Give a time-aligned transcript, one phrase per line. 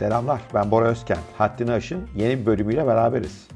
[0.00, 1.20] Selamlar, ben Bora Özkent.
[1.38, 3.48] Haddini Aşın yeni bir bölümüyle beraberiz.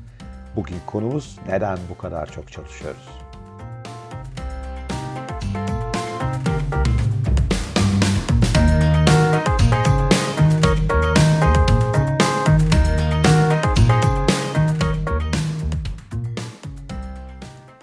[0.57, 3.09] Bugün konumuz neden bu kadar çok çalışıyoruz?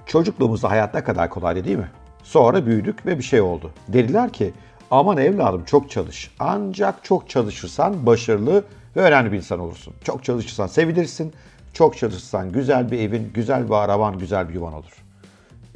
[0.06, 1.92] Çocukluğumuzda hayat ne kadar kolaydı değil mi?
[2.24, 3.72] Sonra büyüdük ve bir şey oldu.
[3.88, 4.54] Dediler ki
[4.92, 6.32] aman evladım çok çalış.
[6.40, 8.64] Ancak çok çalışırsan başarılı
[8.96, 9.94] ve önemli bir insan olursun.
[10.04, 11.34] Çok çalışırsan sevilirsin.
[11.74, 15.04] Çok çalışırsan güzel bir evin, güzel bir araban, güzel bir yuvan olur.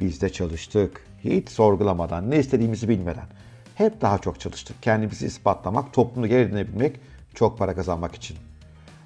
[0.00, 1.06] Biz de çalıştık.
[1.24, 3.26] Hiç sorgulamadan, ne istediğimizi bilmeden.
[3.74, 4.82] Hep daha çok çalıştık.
[4.82, 7.00] Kendimizi ispatlamak, toplumu geri edinebilmek,
[7.34, 8.36] çok para kazanmak için.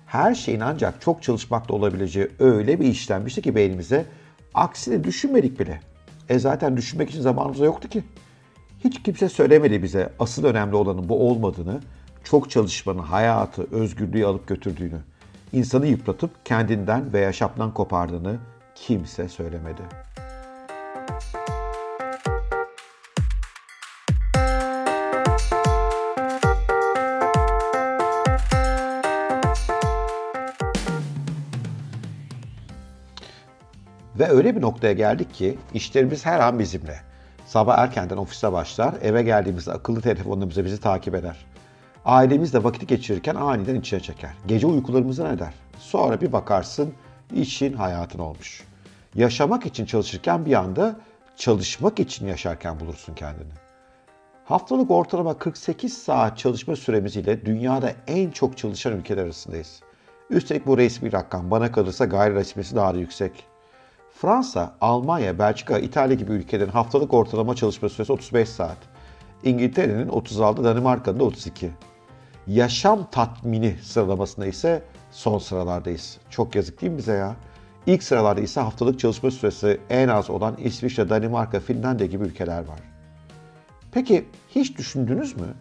[0.07, 4.07] Her şeyin ancak çok çalışmakla olabileceği öyle bir işlenmişti ki beynimize
[4.55, 5.81] aksini düşünmedik bile.
[6.29, 8.05] E zaten düşünmek için zamanımız yoktu ki.
[8.85, 11.81] Hiç kimse söylemedi bize asıl önemli olanın bu olmadığını,
[12.25, 15.01] çok çalışmanın hayatı, özgürlüğü alıp götürdüğünü,
[15.53, 18.39] insanı yıpratıp kendinden ve yaşamdan kopardığını
[18.75, 19.83] kimse söylemedi.
[34.19, 37.10] Ve öyle bir noktaya geldik ki işlerimiz her an bizimle.
[37.51, 41.37] Sabah erkenden ofiste başlar, eve geldiğimizde akıllı telefonlarımızla bizi takip eder.
[42.05, 44.31] Ailemizle vakit geçirirken aniden içine çeker.
[44.47, 45.55] Gece uykularımızı ne der?
[45.79, 46.95] Sonra bir bakarsın
[47.35, 48.65] işin hayatın olmuş.
[49.15, 50.97] Yaşamak için çalışırken bir anda
[51.37, 53.53] çalışmak için yaşarken bulursun kendini.
[54.45, 59.81] Haftalık ortalama 48 saat çalışma süremiz ile dünyada en çok çalışan ülkeler arasındayız.
[60.31, 63.50] Üstelik bu resmi rakam bana kalırsa gayri resmisi daha da yüksek.
[64.21, 68.77] Fransa, Almanya, Belçika, İtalya gibi ülkelerin haftalık ortalama çalışma süresi 35 saat.
[69.43, 71.71] İngiltere'nin 36, Danimarka'nın da 32.
[72.47, 76.19] Yaşam tatmini sıralamasında ise son sıralardayız.
[76.31, 77.37] Çok yazık değil mi bize ya?
[77.87, 82.81] İlk sıralarda ise haftalık çalışma süresi en az olan İsviçre, Danimarka, Finlandiya gibi ülkeler var.
[83.93, 85.55] Peki hiç düşündünüz mü?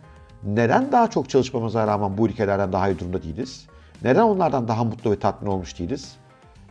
[0.43, 3.67] Neden daha çok çalışmamıza rağmen bu ülkelerden daha iyi durumda değiliz?
[4.03, 6.17] Neden onlardan daha mutlu ve tatmin olmuş değiliz?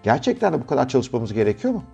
[0.03, 1.85] Gerçekten de bu kadar çalışmamız gerekiyor mu?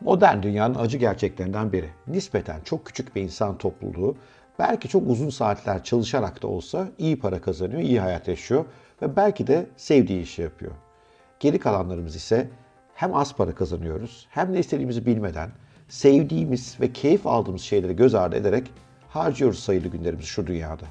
[0.00, 1.88] Modern dünyanın acı gerçeklerinden biri.
[2.06, 4.16] Nispeten çok küçük bir insan topluluğu
[4.58, 8.64] belki çok uzun saatler çalışarak da olsa iyi para kazanıyor, iyi hayat yaşıyor
[9.02, 10.72] ve belki de sevdiği işi yapıyor.
[11.40, 12.48] Geri kalanlarımız ise
[13.00, 15.50] hem az para kazanıyoruz hem de istediğimizi bilmeden
[15.88, 18.70] sevdiğimiz ve keyif aldığımız şeyleri göz ardı ederek
[19.08, 20.84] harcıyoruz sayılı günlerimizi şu dünyada.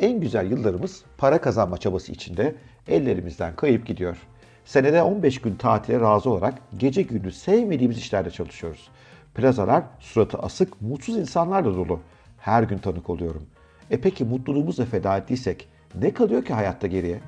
[0.00, 2.54] En güzel yıllarımız para kazanma çabası içinde
[2.88, 4.16] ellerimizden kayıp gidiyor.
[4.64, 8.88] Senede 15 gün tatile razı olarak gece gündüz sevmediğimiz işlerde çalışıyoruz.
[9.34, 12.00] Plazalar suratı asık, mutsuz insanlarla dolu.
[12.38, 13.46] Her gün tanık oluyorum.
[13.90, 17.20] E peki mutluluğumuzla feda ettiysek ne kalıyor ki hayatta geriye?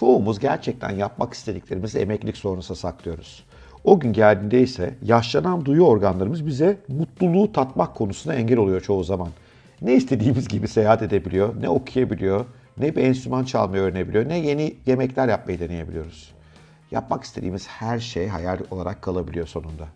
[0.00, 3.44] Çoğumuz gerçekten yapmak istediklerimizi emeklilik sonrası saklıyoruz.
[3.84, 9.28] O gün geldiğinde ise yaşlanan duyu organlarımız bize mutluluğu tatmak konusunda engel oluyor çoğu zaman.
[9.82, 12.44] Ne istediğimiz gibi seyahat edebiliyor, ne okuyabiliyor,
[12.78, 16.34] ne bir enstrüman çalmayı öğrenebiliyor, ne yeni yemekler yapmayı deneyebiliyoruz.
[16.90, 19.88] Yapmak istediğimiz her şey hayal olarak kalabiliyor sonunda.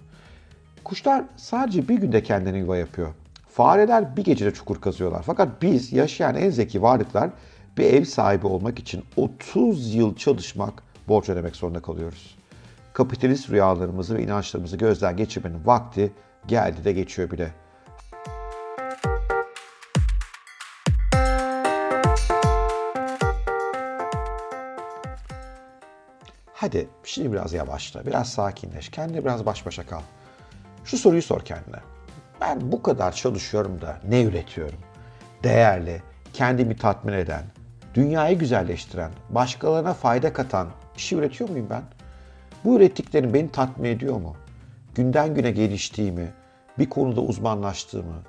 [0.85, 3.09] Kuşlar sadece bir günde kendine yuva yapıyor.
[3.49, 5.23] Fareler bir gecede çukur kazıyorlar.
[5.27, 7.31] Fakat biz yaşayan en zeki varlıklar
[7.79, 12.39] bir ev sahibi olmak için 30 yıl çalışmak, borç ödemek zorunda kalıyoruz.
[12.93, 16.13] Kapitalist rüyalarımızı ve inançlarımızı gözden geçirmenin vakti
[16.47, 17.53] geldi de geçiyor bile.
[26.53, 30.01] Hadi şimdi biraz yavaşla, biraz sakinleş, kendine biraz baş başa kal.
[30.85, 31.77] Şu soruyu sor kendine.
[32.41, 34.79] Ben bu kadar çalışıyorum da ne üretiyorum?
[35.43, 37.45] Değerli, kendimi tatmin eden,
[37.95, 41.83] dünyayı güzelleştiren, başkalarına fayda katan bir şey üretiyor muyum ben?
[42.65, 44.37] Bu ürettiklerim beni tatmin ediyor mu?
[44.95, 46.33] Günden güne geliştiğimi,
[46.79, 48.23] bir konuda uzmanlaştığımı,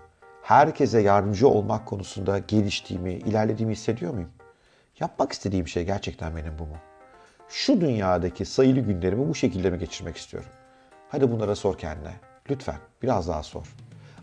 [0.43, 4.29] herkese yardımcı olmak konusunda geliştiğimi, ilerlediğimi hissediyor muyum?
[4.99, 6.75] Yapmak istediğim şey gerçekten benim bu mu?
[7.49, 10.49] Şu dünyadaki sayılı günlerimi bu şekilde mi geçirmek istiyorum?
[11.09, 12.13] Hadi bunlara sor kendine.
[12.49, 13.75] Lütfen biraz daha sor.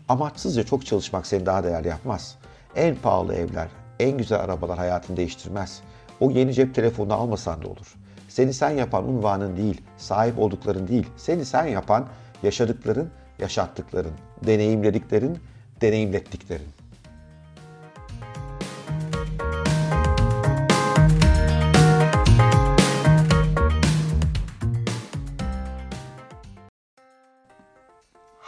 [0.09, 2.37] Amaçsızca çok çalışmak seni daha değerli yapmaz.
[2.75, 3.67] En pahalı evler,
[4.03, 5.81] en güzel arabalar hayatını değiştirmez.
[6.19, 7.95] O yeni cep telefonunu almasan da olur.
[8.29, 12.07] Seni sen yapan unvanın değil, sahip oldukların değil, seni sen yapan
[12.43, 13.09] yaşadıkların
[13.39, 14.13] yaşattıkların,
[14.45, 15.37] deneyimlediklerin,
[15.81, 16.82] deneyimlettiklerin.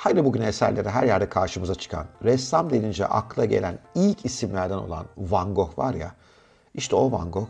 [0.06, 5.56] Haydi bugün eserleri her yerde karşımıza çıkan, ressam denince akla gelen ilk isimlerden olan Van
[5.56, 6.12] Gogh var ya,
[6.74, 7.48] işte o Van Gogh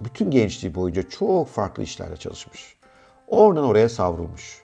[0.00, 2.76] bütün gençliği boyunca çok farklı işlerle çalışmış.
[3.26, 4.62] Oradan oraya savrulmuş.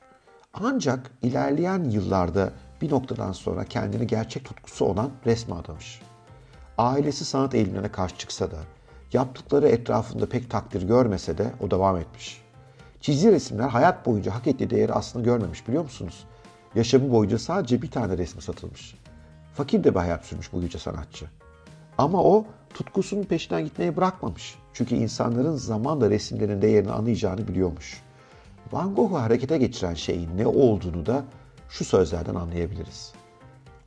[0.55, 6.03] Ancak ilerleyen yıllarda bir noktadan sonra kendini gerçek tutkusu olan resme adamış.
[6.79, 8.59] Ailesi sanat eğilimlerine karşı çıksa da,
[9.13, 12.43] yaptıkları etrafında pek takdir görmese de o devam etmiş.
[13.01, 16.27] Çizdiği resimler hayat boyunca hak ettiği değeri aslında görmemiş biliyor musunuz?
[16.75, 18.95] Yaşamı boyunca sadece bir tane resmi satılmış.
[19.55, 21.27] Fakir de bir hayat sürmüş bu yüce sanatçı.
[21.99, 24.55] Ama o tutkusunun peşinden gitmeyi bırakmamış.
[24.73, 28.03] Çünkü insanların zamanla resimlerin değerini anlayacağını biliyormuş.
[28.73, 31.25] Van Gogh'u harekete geçiren şeyin ne olduğunu da
[31.69, 33.13] şu sözlerden anlayabiliriz.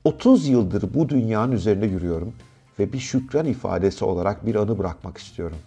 [0.03, 2.33] 30 yıldır bu dünyanın üzerinde yürüyorum
[2.79, 5.57] ve bir şükran ifadesi olarak bir anı bırakmak istiyorum.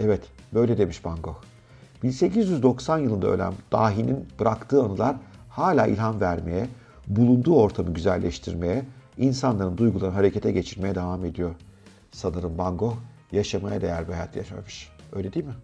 [0.00, 0.20] Evet,
[0.54, 1.36] böyle demiş Van Gogh.
[2.02, 5.16] 1890 yılında ölen dahinin bıraktığı anılar
[5.56, 6.68] hala ilham vermeye,
[7.06, 8.84] bulunduğu ortamı güzelleştirmeye,
[9.18, 11.54] insanların duygularını harekete geçirmeye devam ediyor.
[12.12, 12.96] Sanırım Van Gogh
[13.32, 14.88] yaşamaya değer bir hayat yaşamış.
[15.12, 15.54] Öyle değil mi?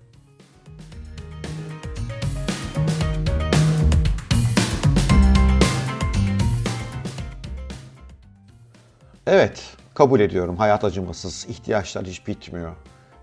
[9.26, 10.56] Evet, kabul ediyorum.
[10.56, 12.72] Hayat acımasız, ihtiyaçlar hiç bitmiyor.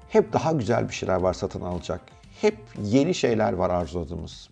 [0.09, 2.01] Hep daha güzel bir şeyler var satın alacak.
[2.41, 4.49] Hep yeni şeyler var arzuladığımız.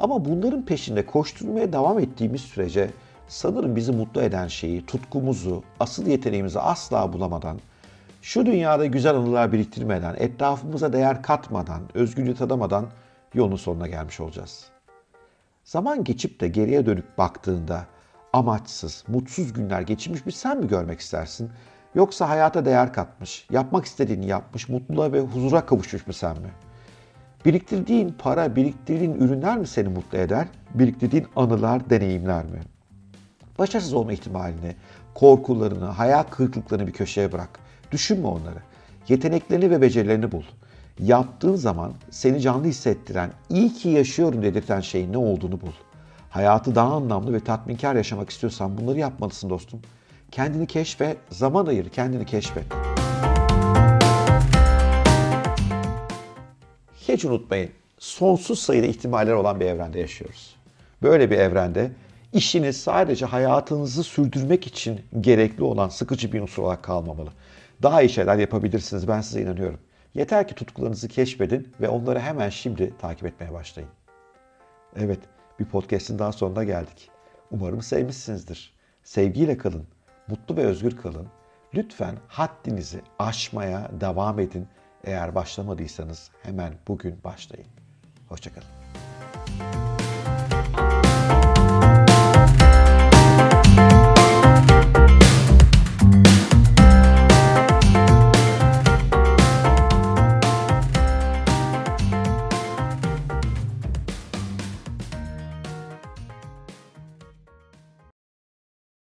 [0.00, 2.90] Ama bunların peşinde koşturmaya devam ettiğimiz sürece
[3.28, 7.60] sanırım bizi mutlu eden şeyi, tutkumuzu, asıl yeteneğimizi asla bulamadan,
[8.22, 12.86] şu dünyada güzel anılar biriktirmeden, etrafımıza değer katmadan, özgürlüğü tadamadan
[13.34, 14.64] yolun sonuna gelmiş olacağız.
[15.64, 17.86] Zaman geçip de geriye dönüp baktığında
[18.32, 21.50] amaçsız, mutsuz günler geçirmiş bir sen mi görmek istersin?
[21.94, 26.50] Yoksa hayata değer katmış, yapmak istediğini yapmış, mutluluğa ve huzura kavuşmuş mu sen mi?
[27.44, 30.48] Biriktirdiğin para, biriktirdiğin ürünler mi seni mutlu eder?
[30.74, 32.60] Biriktirdiğin anılar, deneyimler mi?
[33.58, 34.74] Başarısız olma ihtimalini,
[35.14, 37.48] korkularını, hayal kırıklıklarını bir köşeye bırak.
[37.92, 38.58] Düşünme onları.
[39.08, 40.42] Yeteneklerini ve becerilerini bul.
[40.98, 45.72] Yaptığın zaman seni canlı hissettiren, iyi ki yaşıyorum dedirten şeyin ne olduğunu bul.
[46.30, 49.80] Hayatı daha anlamlı ve tatminkar yaşamak istiyorsan bunları yapmalısın dostum.
[50.30, 52.64] Kendini keşfet, zaman ayır, kendini keşfet.
[57.12, 60.56] Hiç unutmayın, sonsuz sayıda ihtimaller olan bir evrende yaşıyoruz.
[61.02, 61.90] Böyle bir evrende
[62.32, 67.30] işiniz sadece hayatınızı sürdürmek için gerekli olan sıkıcı bir unsur olarak kalmamalı.
[67.82, 69.78] Daha iyi şeyler yapabilirsiniz, ben size inanıyorum.
[70.14, 73.90] Yeter ki tutkularınızı keşfedin ve onları hemen şimdi takip etmeye başlayın.
[74.96, 75.20] Evet,
[75.60, 77.10] bir podcast'in daha sonuna geldik.
[77.50, 78.72] Umarım sevmişsinizdir.
[79.04, 79.84] Sevgiyle kalın,
[80.28, 81.26] mutlu ve özgür kalın.
[81.74, 84.66] Lütfen haddinizi aşmaya devam edin.
[85.04, 87.68] Eğer başlamadıysanız hemen bugün başlayın.
[88.28, 88.79] Hoşçakalın.